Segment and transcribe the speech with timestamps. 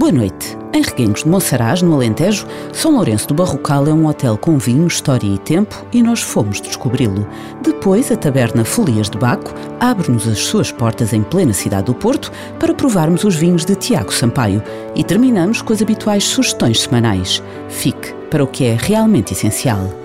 [0.00, 0.56] Boa noite.
[0.72, 4.86] Em Reguengos de Monsaraz, no Alentejo, São Lourenço do Barrocal é um hotel com vinho,
[4.86, 7.28] história e tempo e nós fomos descobri-lo.
[7.62, 12.32] Depois, a taberna Folias de Baco abre-nos as suas portas em plena cidade do Porto
[12.58, 14.62] para provarmos os vinhos de Tiago Sampaio
[14.94, 17.42] e terminamos com as habituais sugestões semanais.
[17.68, 19.99] Fique para o que é realmente essencial.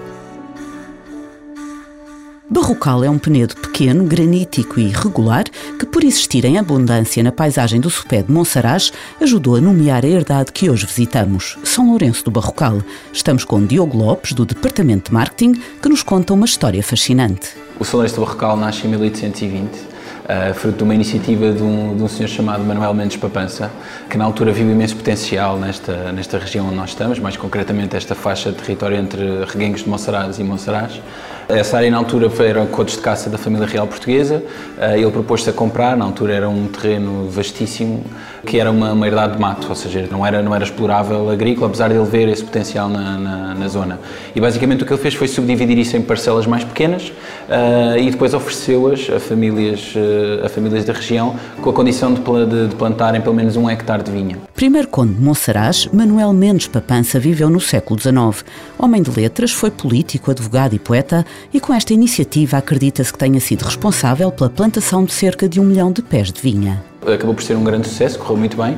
[2.48, 5.46] Barrocal é um penedo pequeno, granítico e irregular
[5.80, 10.08] que, por existir em abundância na paisagem do Sopé de Monsaraz, ajudou a nomear a
[10.08, 12.84] herdade que hoje visitamos, São Lourenço do Barrocal.
[13.12, 17.50] Estamos com Diogo Lopes, do Departamento de Marketing, que nos conta uma história fascinante.
[17.80, 21.96] O São Lourenço do Barrocal nasce em 1820 uh, fruto de uma iniciativa de um,
[21.96, 23.72] de um senhor chamado Manuel Mendes Papança,
[24.10, 28.16] que na altura viu imenso potencial nesta, nesta região onde nós estamos, mais concretamente esta
[28.16, 31.02] faixa de território entre Reguengos de Monsaraz e Monsaraz.
[31.48, 34.44] Essa área na altura era cotos de caça da família real portuguesa,
[34.78, 38.04] uh, ele propôs-se a comprar, na altura era um terreno vastíssimo,
[38.46, 41.68] que era uma, uma herdade de mato, ou seja, não era, não era explorável agrícola,
[41.68, 44.00] apesar de ele ver esse potencial na, na, na zona.
[44.36, 48.10] E basicamente o que ele fez foi subdividir isso em parcelas mais pequenas uh, e
[48.10, 53.22] depois ofereceu-as a famílias uh, a famílias da região, com a condição de, de, plantarem
[53.22, 54.38] pelo menos um hectare de vinha.
[54.56, 58.46] Primeiro conde de Monsaraz, Manuel Mendes Papança viveu no século XIX.
[58.80, 63.42] Homem de letras, foi político, advogado e poeta, e com esta iniciativa acredita-se que tenha
[63.42, 66.82] sido responsável pela plantação de cerca de um milhão de pés de vinha.
[67.06, 68.78] Acabou por ser um grande sucesso, correu muito bem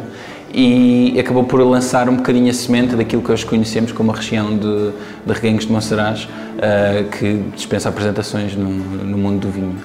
[0.51, 4.57] e acabou por lançar um bocadinho a semente daquilo que hoje conhecemos como a região
[4.57, 4.91] de,
[5.27, 9.75] de Reguengos de Monsaraz, uh, que dispensa apresentações no, no mundo do vinho.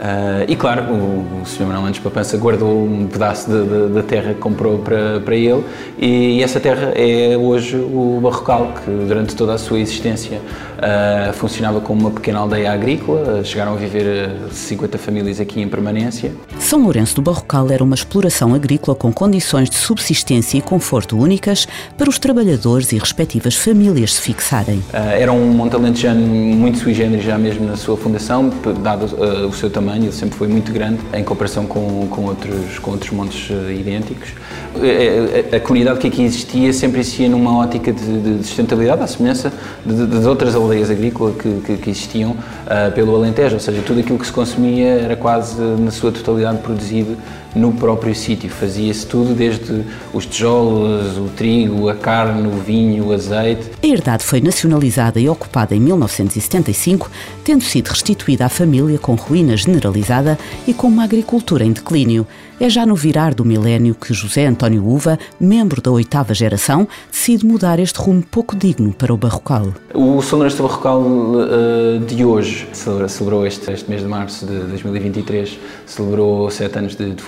[0.00, 1.66] Uh, e claro, o, o Sr.
[1.66, 5.62] Manuel Mendes Papança guardou um pedaço da terra que comprou para, para ele
[5.98, 11.82] e, essa terra é hoje o Barrocal, que durante toda a sua existência uh, funcionava
[11.82, 16.32] como uma pequena aldeia agrícola, chegaram a viver 50 famílias aqui em permanência.
[16.58, 21.68] São Lourenço do Barrocal era uma exploração agrícola com condições de subsistência e conforto únicas
[21.98, 24.78] para os trabalhadores e respectivas famílias se fixarem.
[24.78, 28.50] Uh, era um monte alentejano muito sui generis já mesmo na sua fundação,
[28.82, 29.04] dado
[29.46, 33.10] o seu tamanho tamanho, sempre foi muito grande em comparação com, com, outros, com outros
[33.10, 34.28] montes uh, idênticos.
[34.74, 38.44] A, eh, a, eh, a, comunidade que aqui existia sempre existia numa ótica de, de
[38.44, 39.52] sustentabilidade, à semelhança
[39.84, 44.18] de outras aldeias agrícolas que, que, que existiam uh, pelo Alentejo, ou seja, tudo aquilo
[44.18, 47.16] que se consumia era quase na sua totalidade produzido
[47.54, 48.50] no próprio sítio.
[48.50, 53.70] Fazia-se tudo desde os tijolos, o trigo, a carne, o vinho, o azeite.
[53.82, 57.10] A herdade foi nacionalizada e ocupada em 1975,
[57.44, 62.26] tendo sido restituída à família com ruína generalizada e com uma agricultura em declínio.
[62.60, 67.46] É já no virar do milénio que José António Uva, membro da oitava geração, decide
[67.46, 69.72] mudar este rumo pouco digno para o Barrocal.
[69.94, 76.50] O Sonorense Barrocal uh, de hoje celebrou este, este mês de março de 2023, celebrou
[76.50, 77.22] sete anos de, de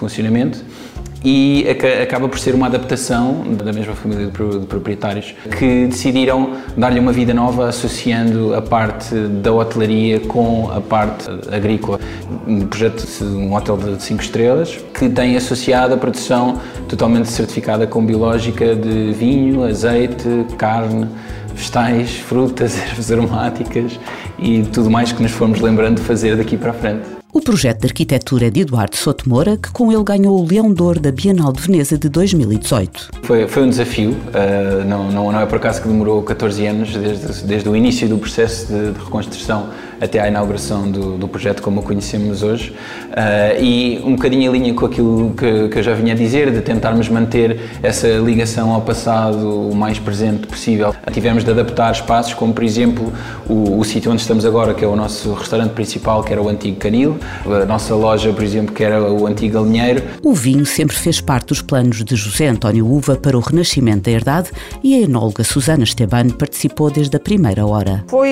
[1.25, 1.67] e
[2.03, 4.33] acaba por ser uma adaptação da mesma família de
[4.67, 11.29] proprietários que decidiram dar-lhe uma vida nova associando a parte da hotelaria com a parte
[11.51, 12.01] agrícola.
[12.47, 17.87] Um projeto de um hotel de 5 estrelas que tem associado a produção totalmente certificada
[17.87, 21.07] com biológica de vinho, azeite, carne,
[21.55, 23.99] vegetais, frutas, ervas aromáticas
[24.39, 27.22] e tudo mais que nos fomos lembrando de fazer daqui para a frente.
[27.35, 31.01] O projeto de arquitetura de Eduardo Souto Moura, que com ele ganhou o Leão de
[31.01, 33.09] da Bienal de Veneza de 2018.
[33.23, 36.95] Foi, foi um desafio, uh, não, não, não, é por acaso que demorou 14 anos,
[36.95, 41.63] desde, desde o início do processo de, de reconstrução até à inauguração do, do, projeto
[41.63, 42.75] como o conhecemos hoje.
[43.11, 46.51] Uh, e um bocadinho em linha com aquilo que, que, eu já vinha a dizer,
[46.51, 50.95] de tentarmos manter essa ligação ao passado o mais presente possível.
[51.13, 53.13] Tivemos de adaptar espaços, como por exemplo
[53.49, 56.49] o, o sítio onde estamos agora, que é o nosso restaurante principal, que era o
[56.49, 60.03] antigo Canil, a nossa loja, por exemplo, que era o antigo galinheiro.
[60.23, 64.11] O vinho sempre fez parte dos planos de José António Uva para o renascimento da
[64.11, 64.51] herdade
[64.83, 68.05] e a enóloga Susana Esteban participou desde a primeira hora.
[68.09, 68.29] Foi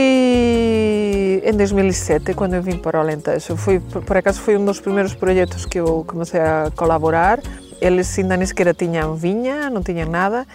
[1.44, 3.56] em 2007 quando eu vim para o Alentejo.
[3.56, 7.40] Foi, por acaso foi um dos primeiros projetos que eu comecei a colaborar.
[7.80, 10.46] Eles ainda nem sequer tinham vinha, não tinham nada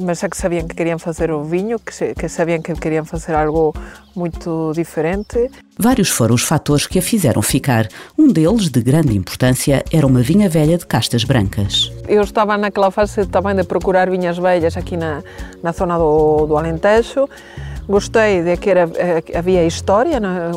[0.00, 3.34] mas é que sabiam que queriam fazer o vinho, que, que sabiam que queriam fazer
[3.34, 3.74] algo
[4.14, 5.50] muito diferente.
[5.78, 7.88] Vários foram os fatores que a fizeram ficar.
[8.18, 11.92] Um deles, de grande importância, era uma vinha velha de castas brancas.
[12.08, 15.22] Eu estava naquela fase também de procurar vinhas velhas aqui na,
[15.62, 17.28] na zona do, do Alentejo.
[17.88, 20.52] Gostei de que era, eh, havia história né,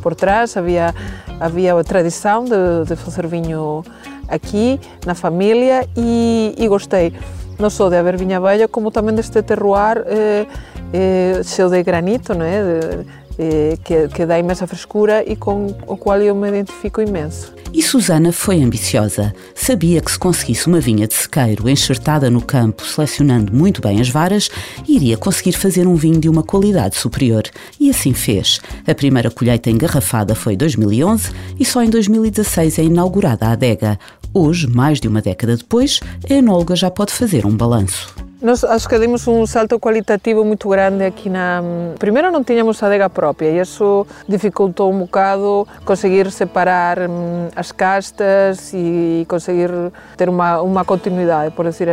[0.00, 0.94] por trás, havia,
[1.38, 3.84] havia a tradição de, de fazer vinho
[4.28, 7.12] aqui, na família, e, e gostei
[7.58, 10.46] não só de haver vinha velha, como também deste terroir eh,
[10.92, 12.62] eh, de granito, não é?
[12.62, 13.06] De,
[13.40, 17.54] eh, que, que dá imensa frescura e com o qual eu me identifico imenso.
[17.72, 19.32] E Susana foi ambiciosa.
[19.54, 24.08] Sabia que se conseguisse uma vinha de sequeiro enxertada no campo, selecionando muito bem as
[24.08, 24.50] varas,
[24.88, 27.44] iria conseguir fazer um vinho de uma qualidade superior.
[27.78, 28.58] E assim fez.
[28.84, 33.98] A primeira colheita engarrafada foi em 2011 e só em 2016 é inaugurada a adega.
[34.32, 38.27] Hoje, mais de uma década depois, a enóloga já pode fazer um balanço.
[38.40, 41.60] Nós acho que demos um salto qualitativo muito grande aqui na...
[41.98, 48.72] Primeiro não tínhamos adega própria e isso dificultou um bocado conseguir separar hum, as castas
[48.72, 49.70] e conseguir
[50.16, 51.88] ter uma, uma continuidade, por dizer.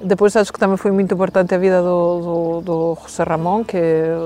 [0.00, 3.76] Depois acho que também foi muito importante a vida do, do, do José Ramón, que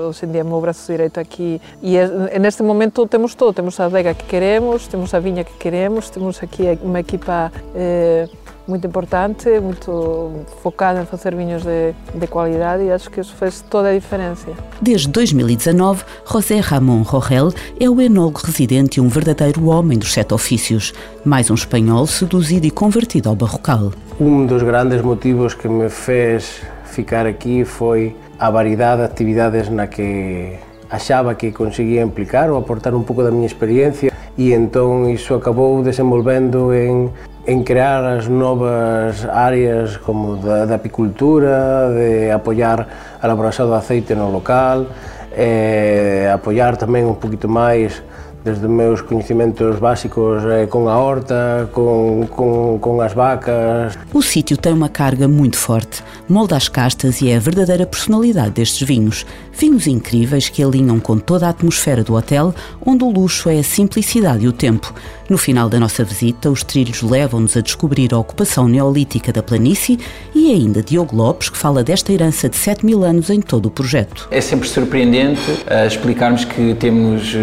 [0.07, 1.61] hoje em dia meu braço direito aqui.
[1.81, 5.53] E é, neste momento temos tudo, temos a adega que queremos, temos a vinha que
[5.57, 7.51] queremos, temos aqui uma equipa...
[7.75, 8.29] Eh,
[8.69, 13.61] muito importante, muito focada em fazer vinhos de, de qualidade e acho que isso fez
[13.61, 14.47] toda a diferença.
[14.81, 20.33] Desde 2019, José Ramón Rogel é o enólogo residente e um verdadeiro homem dos sete
[20.33, 20.93] ofícios,
[21.25, 23.91] mais um espanhol seduzido e convertido ao barrocal.
[24.19, 29.87] Um dos grandes motivos que me fez ficar aqui foi a variedade de atividades na
[29.87, 35.35] que achaba que conseguía implicar ou aportar un pouco da miña experiencia e entón iso
[35.35, 37.11] acabou desenvolvendo en
[37.49, 42.85] en crear as novas áreas como da, da apicultura, de apoiar
[43.17, 44.85] a elaboración do aceite no local,
[45.33, 48.05] eh, apoiar tamén un poquito máis
[48.43, 53.97] desde meus conhecimentos básicos eh, com a horta, com, com, com as vacas.
[54.13, 58.51] O sítio tem uma carga muito forte, molda as castas e é a verdadeira personalidade
[58.51, 59.25] destes vinhos.
[59.51, 62.53] Vinhos incríveis que alinham com toda a atmosfera do hotel,
[62.85, 64.93] onde o luxo é a simplicidade e o tempo.
[65.29, 69.99] No final da nossa visita, os trilhos levam-nos a descobrir a ocupação neolítica da planície
[70.33, 73.69] e ainda Diogo Lopes, que fala desta herança de 7 mil anos em todo o
[73.69, 74.27] projeto.
[74.31, 77.37] É sempre surpreendente uh, explicarmos que temos uh,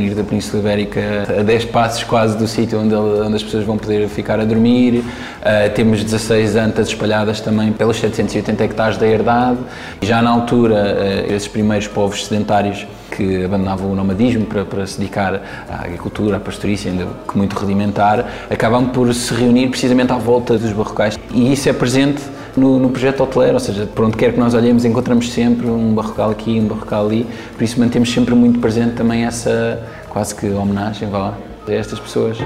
[0.00, 1.00] o maior Nir da Península Ibérica
[1.40, 4.98] a 10 passos quase do sítio onde, onde, as pessoas vão poder ficar a dormir.
[4.98, 9.58] Uh, temos 16 antas espalhadas também pelos 780 hectares da herdade.
[10.00, 10.96] Já na altura,
[11.28, 16.38] uh, esses primeiros povos sedentários que abandonavam o nomadismo para, para se dedicar à agricultura,
[16.38, 21.18] à pastorícia, ainda que muito rudimentar, acabam por se reunir precisamente à volta dos barrocais.
[21.32, 22.22] E isso é presente
[22.60, 25.94] no, no, projeto hoteleiro, ou seja, por onde quer que nós olhemos, encontramos sempre um
[25.94, 27.26] barrocal aqui, um barrocal ali,
[27.56, 31.98] por isso mantemos sempre muito presente também essa quase que homenagem vá lá, a estas
[31.98, 32.38] pessoas.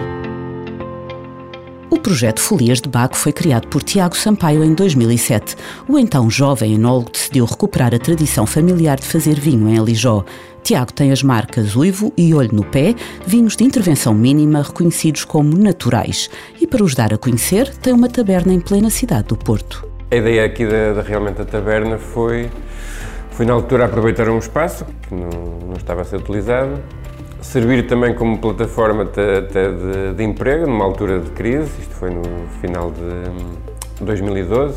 [1.90, 5.56] O projeto Folias de Baco foi criado por Tiago Sampaio em 2007.
[5.88, 10.24] O então jovem enólogo decidiu recuperar a tradição familiar de fazer vinho em Alijó.
[10.62, 12.94] Tiago tem as marcas Uivo e Olho no Pé,
[13.26, 16.28] vinhos de intervenção mínima reconhecidos como naturais.
[16.60, 19.93] E para os dar a conhecer, tem uma taberna em plena cidade do Porto.
[20.10, 22.50] A ideia aqui da, da realmente da taberna foi,
[23.30, 25.30] foi na altura aproveitar um espaço que não,
[25.68, 26.80] não estava a ser utilizado
[27.44, 32.22] servir também como plataforma até de, de, emprego, numa altura de crise, isto foi no
[32.60, 34.74] final de 2012,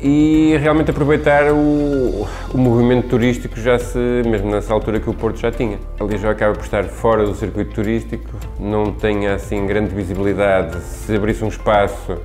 [0.00, 5.38] e realmente aproveitar o, o movimento turístico já se, mesmo nessa altura que o Porto
[5.38, 5.78] já tinha.
[6.00, 11.14] Ali já acaba por estar fora do circuito turístico, não tem assim grande visibilidade, se
[11.14, 12.16] abrisse um espaço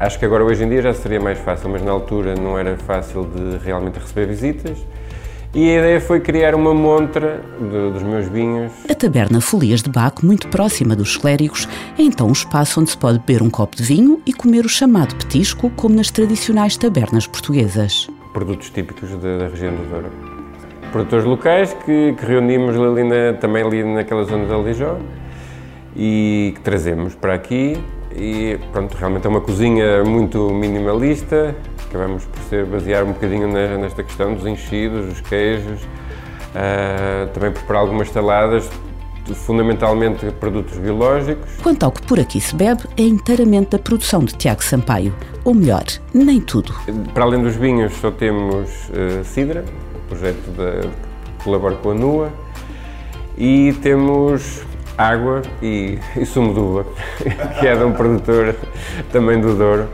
[0.00, 2.74] Acho que agora hoje em dia já seria mais fácil, mas na altura não era
[2.74, 4.78] fácil de realmente receber visitas.
[5.52, 8.72] E a ideia foi criar uma montra de, dos meus vinhos.
[8.88, 12.96] A taberna Folias de Baco, muito próxima dos clérigos, é então um espaço onde se
[12.96, 17.26] pode beber um copo de vinho e comer o chamado petisco, como nas tradicionais tabernas
[17.26, 18.08] portuguesas.
[18.32, 20.10] Produtos típicos da, da região do Douro.
[20.92, 24.96] Produtores locais que, que reunimos ali na, também ali naquela zona de Alijó
[25.94, 27.76] e que trazemos para aqui.
[28.14, 31.54] E pronto, realmente é uma cozinha muito minimalista,
[31.88, 37.82] acabamos por ser basear um bocadinho nesta questão dos enchidos, dos queijos, uh, também preparar
[37.82, 38.68] algumas saladas,
[39.34, 41.48] fundamentalmente produtos biológicos.
[41.62, 45.14] Quanto ao que por aqui se bebe, é inteiramente da produção de Tiago Sampaio,
[45.44, 46.74] ou melhor, nem tudo.
[47.14, 49.64] Para além dos vinhos, só temos uh, Sidra,
[50.08, 50.88] projeto de,
[51.38, 52.32] que colabora com a NUA,
[53.38, 54.62] e temos
[55.00, 56.86] água e, e sumo de uva,
[57.58, 58.54] que é de um produtor
[59.10, 59.88] também do Douro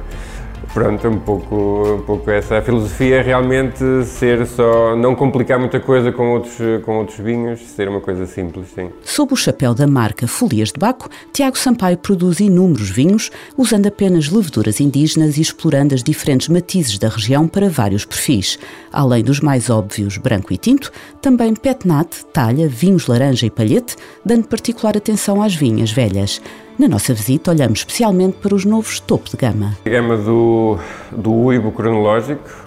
[0.76, 2.58] Pronto, um pouco, um pouco essa.
[2.58, 4.94] A filosofia é realmente ser só.
[4.94, 8.90] não complicar muita coisa com outros, com outros vinhos, ser uma coisa simples, sim.
[9.02, 14.28] Sob o chapéu da marca Folias de Baco, Tiago Sampaio produz inúmeros vinhos, usando apenas
[14.28, 18.58] leveduras indígenas e explorando as diferentes matizes da região para vários perfis.
[18.92, 20.92] Além dos mais óbvios branco e tinto,
[21.22, 26.38] também petnat, talha, vinhos laranja e palhete, dando particular atenção às vinhas velhas.
[26.78, 29.78] Na nossa visita, olhamos especialmente para os novos topo de gama.
[29.84, 30.78] A gama do,
[31.10, 32.66] do Uibo cronológico.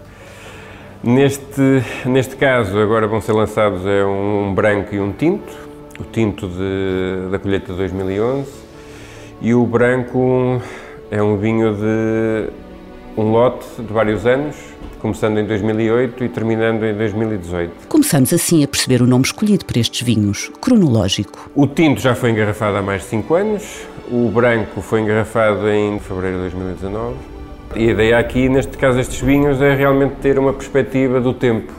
[1.04, 5.54] Neste, neste caso, agora vão ser lançados é um branco e um tinto.
[6.00, 8.50] O tinto de, da colheita de 2011
[9.42, 10.60] e o branco
[11.12, 12.50] é um vinho de
[13.16, 14.56] um lote de vários anos,
[15.00, 17.88] começando em 2008 e terminando em 2018.
[17.88, 21.50] Começamos assim a perceber o nome escolhido para estes vinhos, cronológico.
[21.54, 23.63] O tinto já foi engarrafado há mais de 5 anos,
[24.10, 27.16] o branco foi engarrafado em fevereiro de 2019.
[27.75, 31.72] E a ideia aqui, neste caso, estes vinhos, é realmente ter uma perspectiva do tempo.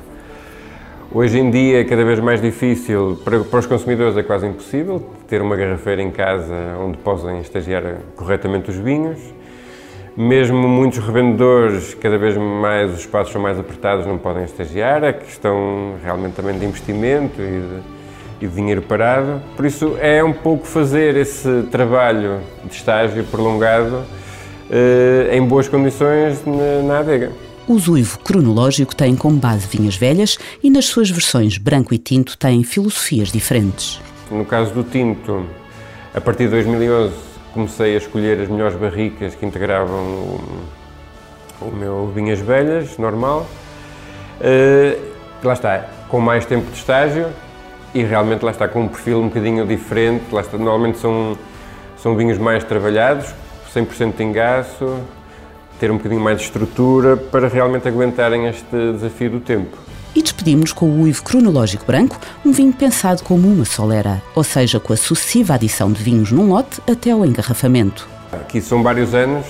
[1.13, 5.05] Hoje em dia é cada vez mais difícil, para, para os consumidores é quase impossível,
[5.27, 7.83] ter uma garrafeira em casa onde possam estagiar
[8.15, 9.19] corretamente os vinhos.
[10.17, 15.03] Mesmo muitos revendedores, cada vez mais os espaços são mais apertados, não podem estagiar.
[15.03, 18.00] É questão realmente também de investimento e de,
[18.41, 19.41] e dinheiro parado.
[19.57, 24.03] Por isso é um pouco fazer esse trabalho de estágio prolongado
[24.71, 27.33] eh, em boas condições na, na adega.
[27.69, 32.37] O Zuivo cronológico tem como base vinhas velhas e nas suas versões branco e tinto
[32.37, 34.01] tem filosofias diferentes.
[34.31, 35.45] No caso do tinto,
[36.15, 37.15] a partir de 2011
[37.53, 40.41] comecei a escolher as melhores barricas que integravam o,
[41.61, 43.47] o meu vinhas velhas, normal.
[44.41, 45.11] Uh,
[45.43, 47.27] lá está, com mais tempo de estágio,
[47.95, 50.25] e realmente lá está com um perfil um bocadinho diferente.
[50.33, 51.37] Lá está, normalmente são,
[51.97, 53.27] são vinhos mais trabalhados,
[53.75, 54.99] 100% de engaço,
[55.79, 59.77] ter um bocadinho mais de estrutura para realmente aguentarem este desafio do tempo.
[60.15, 64.81] E despedimos com o Uivo Cronológico Branco, um vinho pensado como uma solera, ou seja,
[64.81, 68.09] com a sucessiva adição de vinhos num lote até ao engarrafamento.
[68.33, 69.47] Aqui são vários anos,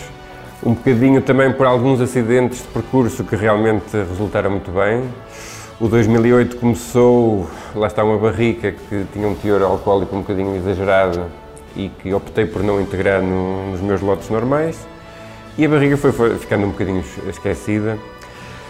[0.62, 5.02] um bocadinho também por alguns acidentes de percurso que realmente resultaram muito bem.
[5.80, 11.24] O 2008 começou, lá está uma barrica que tinha um teor alcoólico um bocadinho exagerado
[11.74, 14.86] e que optei por não integrar no, nos meus lotes normais
[15.56, 17.98] e a barriga foi, foi, ficando um bocadinho esquecida.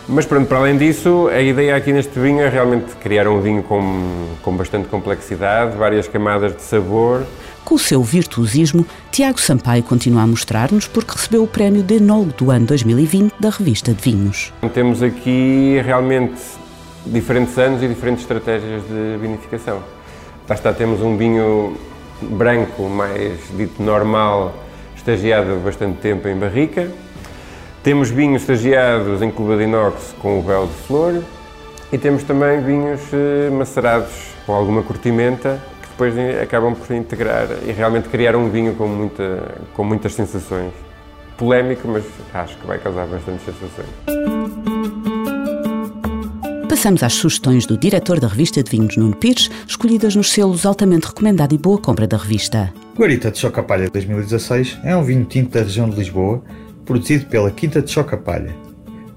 [0.09, 3.64] Mas pronto, para além disso, a ideia aqui neste vinho é realmente criar um vinho
[3.64, 7.26] com, com bastante complexidade, várias camadas de sabor.
[7.64, 12.35] Com o seu virtuosismo, Tiago Sampaio continua a mostrar-nos porque recebeu o prémio de enólogo
[12.38, 14.52] do ano 2020 da revista de vinhos.
[14.73, 16.40] Temos aqui realmente
[17.07, 19.83] diferentes anos e diferentes estratégias de vinificação.
[20.49, 21.76] Lá está, temos um vinho
[22.23, 24.54] branco mais dito normal,
[24.97, 26.90] estagiado bastante tempo em barrica.
[27.83, 31.23] Temos vinhos estagiados em cuba de inox com o véu de flor
[31.90, 37.73] e temos também vinhos eh, macerados com alguma curtimenta que depois acabam por integrar e
[37.73, 40.73] realmente criar um vinho com, muita, com muitas sensações.
[41.38, 42.04] Polémico, mas
[42.35, 44.39] acho que vai causar bastante sensações.
[46.71, 51.09] Passamos às sugestões do diretor da revista de vinhos, Nuno Pires, escolhidas nos selos altamente
[51.09, 52.73] recomendado e boa compra da revista.
[52.97, 56.41] Guarita de Chocapalha 2016 é um vinho tinto da região de Lisboa,
[56.85, 58.55] produzido pela Quinta de Chocapalha.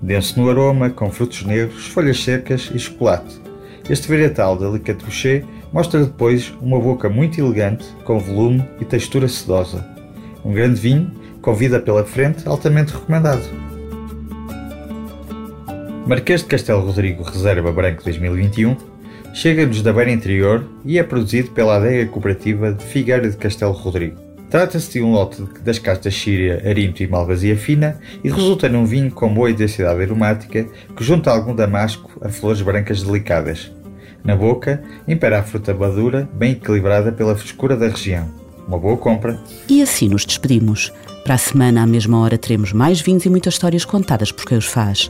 [0.01, 3.39] Denso no aroma, com frutos negros, folhas secas e chocolate.
[3.87, 9.27] Este varietal de Alicante Boucher mostra depois uma boca muito elegante, com volume e textura
[9.27, 9.85] sedosa.
[10.43, 13.62] Um grande vinho, com vida pela frente, altamente recomendado.
[16.05, 18.75] Marquês de Castelo Rodrigo Reserva Branco 2021
[19.33, 24.19] chega-nos da Beira Interior e é produzido pela adega cooperativa de Figueira de Castelo Rodrigo.
[24.49, 29.11] Trata-se de um lote das castas Síria, Arinto e Malvasia Fina e resulta num vinho
[29.11, 33.71] com boa intensidade aromática que junta algum damasco a flores brancas delicadas.
[34.25, 38.29] Na boca, impera a fruta madura, bem equilibrada pela frescura da região.
[38.67, 39.39] Uma boa compra.
[39.69, 40.91] E assim nos despedimos.
[41.23, 44.57] Para a semana, à mesma hora, teremos mais vinhos e muitas histórias contadas por quem
[44.57, 45.09] os faz.